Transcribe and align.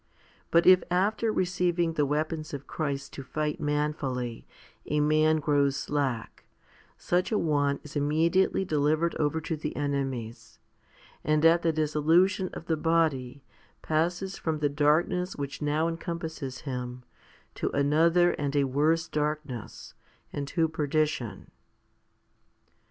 But 0.49 0.65
if 0.65 0.81
after 0.89 1.31
receiving 1.31 1.93
the 1.93 2.07
weapons 2.07 2.55
of 2.55 2.65
Christ 2.65 3.13
to 3.13 3.21
fight 3.23 3.59
manfully 3.59 4.47
a 4.87 4.99
man 4.99 5.37
grows 5.37 5.75
slack, 5.75 6.43
such 6.97 7.31
a 7.31 7.37
one 7.37 7.79
is 7.83 7.95
immediately 7.95 8.65
delivered 8.65 9.13
over 9.19 9.39
to 9.41 9.55
the 9.55 9.75
enemies, 9.75 10.57
and 11.23 11.45
at 11.45 11.61
the 11.61 11.71
dissolution 11.71 12.49
of 12.53 12.65
the 12.65 12.77
body 12.77 13.43
passes 13.83 14.39
from 14.39 14.57
the 14.57 14.69
darkness 14.69 15.35
which 15.35 15.61
now 15.61 15.87
encompasses 15.87 16.61
him 16.61 17.03
to 17.53 17.69
another 17.69 18.31
and 18.31 18.55
a 18.55 18.63
worse 18.63 19.07
darkness, 19.07 19.93
and 20.33 20.47
to 20.47 20.67
perdition. 20.67 21.51